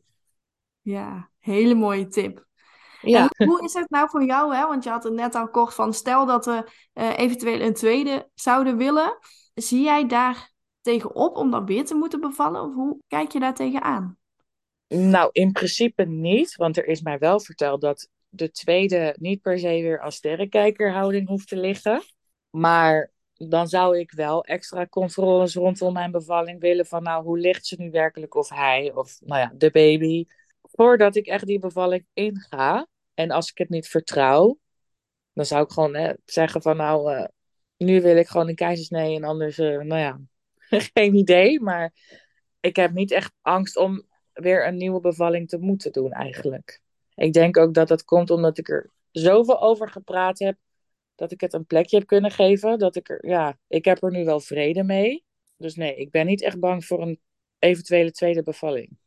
[0.81, 2.45] Ja, hele mooie tip.
[3.01, 3.29] Ja.
[3.37, 4.55] hoe is het nou voor jou?
[4.55, 4.67] Hè?
[4.67, 8.29] Want je had het net al kort van, stel dat we uh, eventueel een tweede
[8.33, 9.17] zouden willen.
[9.53, 12.61] Zie jij daar tegenop om dan weer te moeten bevallen?
[12.61, 14.17] Of hoe kijk je daar tegenaan?
[14.87, 19.59] Nou, in principe niet, want er is mij wel verteld dat de tweede niet per
[19.59, 22.01] se weer als sterrenkijkerhouding hoeft te liggen.
[22.49, 27.65] Maar dan zou ik wel extra controles rondom mijn bevalling willen van nou, hoe ligt
[27.65, 30.25] ze nu werkelijk of hij of nou ja, de baby.
[30.71, 32.87] Voordat ik echt die bevalling inga.
[33.13, 34.59] En als ik het niet vertrouw,
[35.33, 37.25] dan zou ik gewoon hè, zeggen van nou, uh,
[37.77, 40.19] nu wil ik gewoon een keizersnee en anders, uh, nou ja,
[40.93, 41.61] geen idee.
[41.61, 41.93] Maar
[42.59, 46.81] ik heb niet echt angst om weer een nieuwe bevalling te moeten doen eigenlijk.
[47.15, 50.57] Ik denk ook dat dat komt omdat ik er zoveel over gepraat heb,
[51.15, 52.79] dat ik het een plekje heb kunnen geven.
[52.79, 55.25] Dat ik er, ja, ik heb er nu wel vrede mee.
[55.57, 57.19] Dus nee, ik ben niet echt bang voor een
[57.59, 58.97] eventuele tweede bevalling.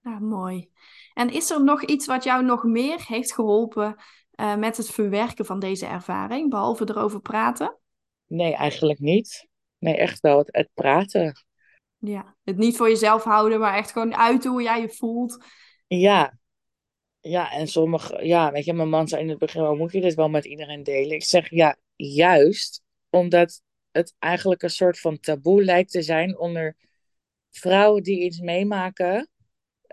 [0.00, 0.70] Ja, mooi.
[1.14, 3.96] En is er nog iets wat jou nog meer heeft geholpen
[4.40, 7.78] uh, met het verwerken van deze ervaring, behalve erover praten?
[8.26, 9.48] Nee, eigenlijk niet.
[9.78, 11.44] Nee, echt wel het, het praten.
[11.98, 15.44] Ja, het niet voor jezelf houden, maar echt gewoon uiten hoe jij je voelt.
[15.86, 16.38] Ja,
[17.20, 20.00] ja, en sommige, ja, weet je, mijn man zei in het begin, wel, moet je
[20.00, 21.14] dit wel met iedereen delen?
[21.14, 26.76] Ik zeg ja, juist omdat het eigenlijk een soort van taboe lijkt te zijn onder
[27.50, 29.28] vrouwen die iets meemaken,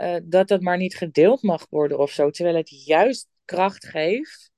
[0.01, 2.29] uh, dat dat maar niet gedeeld mag worden of zo.
[2.29, 4.51] Terwijl het juist kracht geeft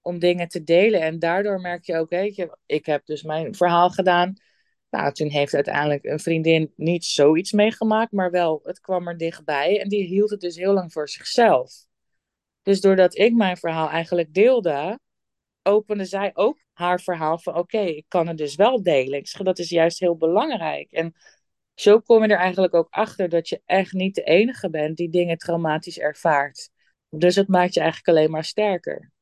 [0.00, 1.00] om dingen te delen.
[1.00, 4.34] En daardoor merk je ook, je, ik heb dus mijn verhaal gedaan.
[4.90, 9.80] Nou, toen heeft uiteindelijk een vriendin niet zoiets meegemaakt, maar wel, het kwam er dichtbij.
[9.80, 11.86] En die hield het dus heel lang voor zichzelf.
[12.62, 14.98] Dus doordat ik mijn verhaal eigenlijk deelde,
[15.62, 19.18] opende zij ook haar verhaal van: oké, ik kan het dus wel delen.
[19.18, 20.90] Ik dat is juist heel belangrijk.
[20.90, 21.14] En
[21.74, 25.10] Zo kom je er eigenlijk ook achter dat je echt niet de enige bent die
[25.10, 26.70] dingen traumatisch ervaart.
[27.08, 29.12] Dus het maakt je eigenlijk alleen maar sterker.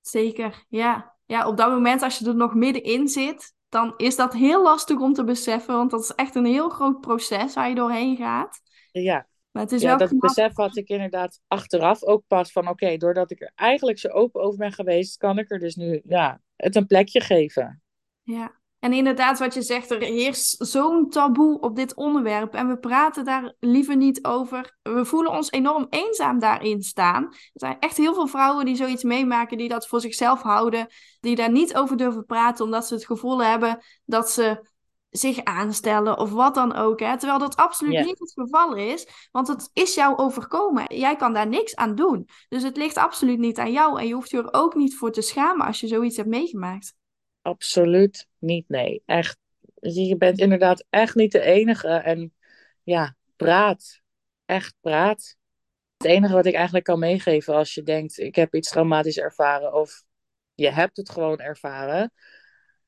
[0.00, 1.14] Zeker, ja.
[1.26, 5.00] Ja, op dat moment als je er nog middenin zit, dan is dat heel lastig
[5.00, 8.60] om te beseffen, want dat is echt een heel groot proces waar je doorheen gaat.
[8.90, 10.20] Ja, Maar het is ja dat knap.
[10.20, 14.42] besef had ik inderdaad achteraf ook pas van oké, doordat ik er eigenlijk zo open
[14.42, 17.82] over ben geweest, kan ik er dus nu ja, het een plekje geven.
[18.22, 18.60] Ja.
[18.86, 22.54] En inderdaad, wat je zegt, er heerst zo'n taboe op dit onderwerp.
[22.54, 24.76] En we praten daar liever niet over.
[24.82, 27.24] We voelen ons enorm eenzaam daarin staan.
[27.24, 30.86] Er zijn echt heel veel vrouwen die zoiets meemaken, die dat voor zichzelf houden.
[31.20, 34.68] Die daar niet over durven praten, omdat ze het gevoel hebben dat ze
[35.10, 37.00] zich aanstellen of wat dan ook.
[37.00, 37.18] Hè?
[37.18, 40.96] Terwijl dat absoluut niet het geval is, want het is jou overkomen.
[40.96, 42.28] Jij kan daar niks aan doen.
[42.48, 44.00] Dus het ligt absoluut niet aan jou.
[44.00, 46.94] En je hoeft je er ook niet voor te schamen als je zoiets hebt meegemaakt.
[47.46, 49.02] Absoluut niet, nee.
[49.04, 49.38] Echt,
[49.80, 51.88] je bent inderdaad echt niet de enige.
[51.88, 52.34] En
[52.82, 54.00] ja, praat.
[54.44, 55.36] Echt praat.
[55.96, 59.74] Het enige wat ik eigenlijk kan meegeven als je denkt, ik heb iets traumatisch ervaren
[59.74, 60.02] of
[60.54, 62.12] je hebt het gewoon ervaren.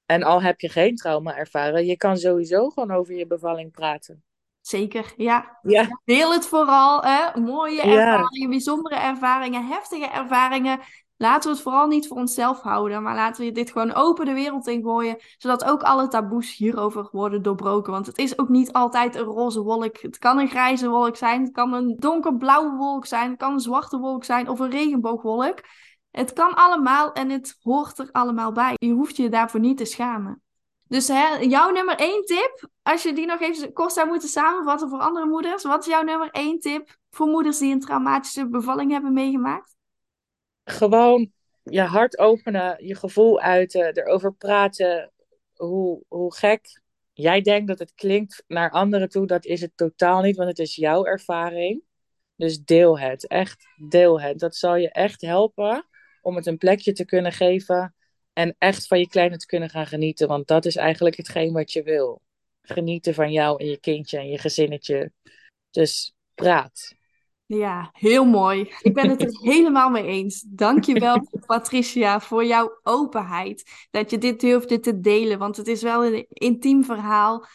[0.07, 4.23] En al heb je geen trauma ervaren, je kan sowieso gewoon over je bevalling praten.
[4.61, 5.59] Zeker, ja.
[5.63, 7.41] Ja, Deel het vooral, hè?
[7.41, 8.07] Mooie Ja.
[8.07, 10.81] ervaringen, bijzondere ervaringen, heftige ervaringen.
[11.21, 14.33] Laten we het vooral niet voor onszelf houden, maar laten we dit gewoon open de
[14.33, 17.93] wereld in gooien, zodat ook alle taboes hierover worden doorbroken.
[17.93, 20.01] Want het is ook niet altijd een roze wolk.
[20.01, 23.61] Het kan een grijze wolk zijn, het kan een donkerblauwe wolk zijn, het kan een
[23.61, 25.59] zwarte wolk zijn of een regenboogwolk.
[26.11, 28.75] Het kan allemaal en het hoort er allemaal bij.
[28.75, 30.43] Je hoeft je daarvoor niet te schamen.
[30.89, 34.89] Dus hè, jouw nummer één tip, als je die nog even kort zou moeten samenvatten
[34.89, 35.63] voor andere moeders.
[35.63, 39.78] Wat is jouw nummer één tip voor moeders die een traumatische bevalling hebben meegemaakt?
[40.71, 45.13] Gewoon je hart openen, je gevoel uiten, erover praten.
[45.55, 46.81] Hoe, hoe gek
[47.13, 50.59] jij denkt dat het klinkt naar anderen toe, dat is het totaal niet, want het
[50.59, 51.83] is jouw ervaring.
[52.37, 54.39] Dus deel het, echt deel het.
[54.39, 55.87] Dat zal je echt helpen
[56.23, 57.95] om het een plekje te kunnen geven
[58.33, 61.73] en echt van je kleine te kunnen gaan genieten, want dat is eigenlijk hetgeen wat
[61.73, 62.23] je wil.
[62.63, 65.13] Genieten van jou en je kindje en je gezinnetje.
[65.71, 66.95] Dus praat.
[67.49, 68.73] Ja, heel mooi.
[68.83, 70.45] Ik ben het er helemaal mee eens.
[70.49, 73.89] Dankjewel, Patricia, voor jouw openheid.
[73.91, 77.47] Dat je dit durfde te delen, want het is wel een intiem verhaal.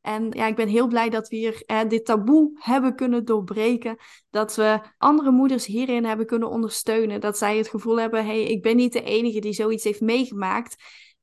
[0.00, 3.96] En ja, ik ben heel blij dat we hier eh, dit taboe hebben kunnen doorbreken.
[4.30, 7.20] Dat we andere moeders hierin hebben kunnen ondersteunen.
[7.20, 10.00] Dat zij het gevoel hebben, hé, hey, ik ben niet de enige die zoiets heeft
[10.00, 10.76] meegemaakt.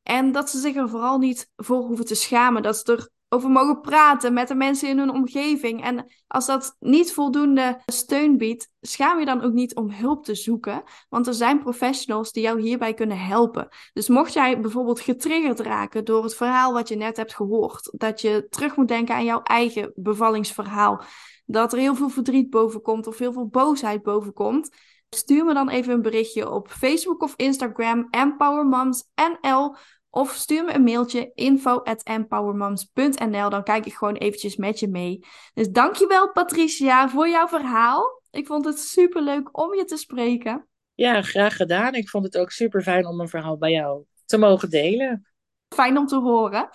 [0.04, 2.62] En dat ze zich er vooral niet voor hoeven te schamen.
[2.64, 5.84] Dat ze erover mogen praten met de mensen in hun omgeving.
[5.84, 10.36] En als dat niet voldoende steun biedt, schaam je dan ook niet om hulp te
[10.36, 10.84] zoeken.
[11.10, 13.68] Want er zijn professionals die jou hierbij kunnen helpen.
[13.94, 18.22] Dus mocht jij bijvoorbeeld getriggerd raken door het verhaal wat je net hebt gehoord, dat
[18.22, 21.02] je terug moet denken aan jouw eigen bevallingsverhaal,
[21.46, 24.70] dat er heel veel verdriet boven komt of heel veel boosheid boven komt.
[25.10, 29.76] Stuur me dan even een berichtje op Facebook of Instagram, EmpowerMomsNL.
[30.18, 33.50] Of stuur me een mailtje info@empowermoms.nl.
[33.50, 35.26] Dan kijk ik gewoon eventjes met je mee.
[35.54, 38.22] Dus dankjewel Patricia voor jouw verhaal.
[38.32, 40.68] Ik vond het super leuk om je te spreken.
[40.94, 41.94] Ja, graag gedaan.
[41.94, 45.28] Ik vond het ook super fijn om een verhaal bij jou te mogen delen.
[45.76, 46.70] Fijn om te horen.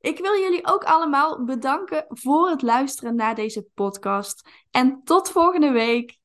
[0.00, 4.48] Ik wil jullie ook allemaal bedanken voor het luisteren naar deze podcast.
[4.70, 6.15] En tot volgende week.